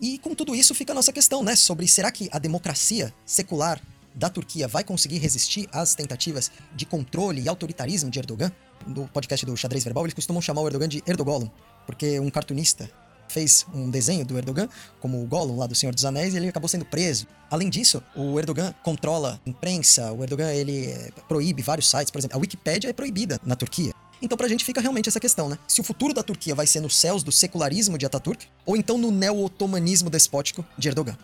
E 0.00 0.18
com 0.18 0.34
tudo 0.34 0.54
isso 0.54 0.74
fica 0.74 0.92
a 0.92 0.94
nossa 0.94 1.12
questão, 1.12 1.42
né? 1.42 1.56
Sobre 1.56 1.86
será 1.88 2.10
que 2.10 2.28
a 2.32 2.38
democracia 2.38 3.12
secular 3.26 3.80
da 4.14 4.28
Turquia 4.28 4.66
vai 4.66 4.82
conseguir 4.84 5.18
resistir 5.18 5.68
às 5.72 5.94
tentativas 5.94 6.50
de 6.74 6.86
controle 6.86 7.42
e 7.42 7.48
autoritarismo 7.48 8.10
de 8.10 8.18
Erdogan? 8.18 8.52
No 8.86 9.08
podcast 9.08 9.44
do 9.44 9.56
Xadrez 9.56 9.84
Verbal, 9.84 10.04
eles 10.04 10.14
costumam 10.14 10.40
chamar 10.40 10.62
o 10.62 10.66
Erdogan 10.66 10.88
de 10.88 11.02
Erdogolum, 11.06 11.50
porque 11.84 12.18
um 12.20 12.30
cartunista 12.30 12.88
fez 13.28 13.66
um 13.74 13.90
desenho 13.90 14.24
do 14.24 14.38
Erdogan, 14.38 14.68
como 15.00 15.22
o 15.22 15.26
Gollum 15.26 15.58
lá 15.58 15.66
do 15.66 15.74
Senhor 15.74 15.94
dos 15.94 16.04
Anéis, 16.04 16.32
e 16.32 16.38
ele 16.38 16.48
acabou 16.48 16.68
sendo 16.68 16.84
preso. 16.84 17.26
Além 17.50 17.68
disso, 17.68 18.02
o 18.16 18.38
Erdogan 18.38 18.74
controla 18.82 19.40
a 19.44 19.50
imprensa, 19.50 20.12
o 20.12 20.22
Erdogan 20.22 20.50
ele 20.52 20.86
eh, 20.86 21.10
proíbe 21.28 21.62
vários 21.62 21.88
sites, 21.88 22.10
por 22.10 22.18
exemplo, 22.18 22.36
a 22.36 22.40
Wikipédia 22.40 22.88
é 22.88 22.92
proibida 22.92 23.38
na 23.44 23.54
Turquia. 23.54 23.92
Então 24.20 24.36
pra 24.36 24.48
gente 24.48 24.64
fica 24.64 24.80
realmente 24.80 25.08
essa 25.08 25.20
questão, 25.20 25.48
né? 25.48 25.58
Se 25.66 25.80
o 25.80 25.84
futuro 25.84 26.12
da 26.12 26.22
Turquia 26.22 26.54
vai 26.54 26.66
ser 26.66 26.80
nos 26.80 26.96
céus 26.96 27.22
do 27.22 27.30
secularismo 27.30 27.96
de 27.96 28.06
Ataturk, 28.06 28.46
ou 28.66 28.76
então 28.76 28.98
no 28.98 29.10
neo-otomanismo 29.10 30.10
despótico 30.10 30.64
de 30.76 30.88
Erdogan. 30.88 31.16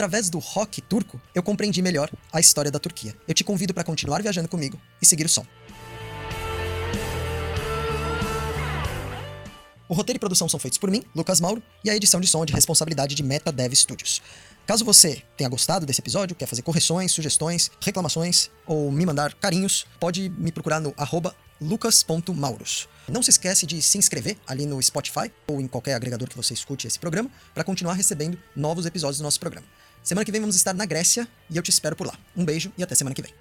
Através 0.00 0.30
do 0.30 0.38
rock 0.38 0.80
turco, 0.80 1.20
eu 1.34 1.42
compreendi 1.42 1.82
melhor 1.82 2.10
a 2.32 2.40
história 2.40 2.70
da 2.70 2.78
Turquia. 2.78 3.14
Eu 3.28 3.34
te 3.34 3.44
convido 3.44 3.74
para 3.74 3.84
continuar 3.84 4.22
viajando 4.22 4.48
comigo 4.48 4.80
e 4.98 5.04
seguir 5.04 5.26
o 5.26 5.28
som. 5.28 5.44
O 9.86 9.92
roteiro 9.92 10.16
e 10.16 10.18
produção 10.18 10.48
são 10.48 10.58
feitos 10.58 10.78
por 10.78 10.90
mim, 10.90 11.02
Lucas 11.14 11.38
Mauro, 11.38 11.62
e 11.84 11.90
a 11.90 11.94
edição 11.94 12.18
de 12.18 12.26
som 12.26 12.42
é 12.42 12.46
de 12.46 12.54
responsabilidade 12.54 13.14
de 13.14 13.22
Meta 13.22 13.52
Dev 13.52 13.74
Studios. 13.74 14.22
Caso 14.66 14.86
você 14.86 15.22
tenha 15.36 15.50
gostado 15.50 15.84
desse 15.84 16.00
episódio, 16.00 16.34
quer 16.34 16.46
fazer 16.46 16.62
correções, 16.62 17.12
sugestões, 17.12 17.70
reclamações 17.78 18.50
ou 18.66 18.90
me 18.90 19.04
mandar 19.04 19.34
carinhos, 19.34 19.84
pode 19.98 20.30
me 20.30 20.50
procurar 20.50 20.80
no 20.80 20.94
lucas.mauros. 21.60 22.88
Não 23.06 23.22
se 23.22 23.28
esquece 23.28 23.66
de 23.66 23.82
se 23.82 23.98
inscrever 23.98 24.38
ali 24.46 24.64
no 24.64 24.82
Spotify 24.82 25.30
ou 25.46 25.60
em 25.60 25.68
qualquer 25.68 25.92
agregador 25.92 26.26
que 26.26 26.36
você 26.38 26.54
escute 26.54 26.86
esse 26.86 26.98
programa 26.98 27.30
para 27.52 27.64
continuar 27.64 27.92
recebendo 27.92 28.38
novos 28.56 28.86
episódios 28.86 29.18
do 29.18 29.24
nosso 29.24 29.38
programa. 29.38 29.66
Semana 30.02 30.24
que 30.24 30.32
vem 30.32 30.40
vamos 30.40 30.56
estar 30.56 30.72
na 30.72 30.86
Grécia 30.86 31.28
e 31.48 31.56
eu 31.56 31.62
te 31.62 31.70
espero 31.70 31.94
por 31.94 32.06
lá. 32.06 32.14
Um 32.36 32.44
beijo 32.44 32.72
e 32.76 32.82
até 32.82 32.94
semana 32.94 33.14
que 33.14 33.22
vem. 33.22 33.32